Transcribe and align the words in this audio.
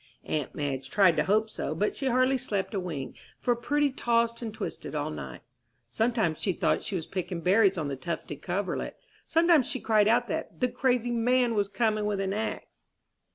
Aunt 0.23 0.55
Madge 0.55 0.89
tried 0.89 1.15
to 1.17 1.25
hope 1.25 1.47
so, 1.47 1.75
but 1.75 1.95
she 1.95 2.07
hardly 2.07 2.39
slept 2.39 2.73
a 2.73 2.79
wink, 2.79 3.17
for 3.37 3.55
Prudy 3.55 3.91
tossed 3.91 4.41
and 4.41 4.51
twisted 4.51 4.95
all 4.95 5.11
night. 5.11 5.41
Sometimes 5.91 6.39
she 6.41 6.53
thought 6.53 6.81
she 6.81 6.95
was 6.95 7.05
picking 7.05 7.41
berries 7.41 7.77
on 7.77 7.87
the 7.87 7.95
tufted 7.95 8.41
coverlet. 8.41 8.97
Sometimes 9.27 9.67
she 9.69 9.79
cried 9.79 10.07
out 10.07 10.27
that 10.27 10.59
"the 10.59 10.69
crazy 10.69 11.11
man 11.11 11.53
was 11.53 11.67
coming 11.67 12.05
with 12.07 12.19
a 12.19 12.33
axe." 12.35 12.87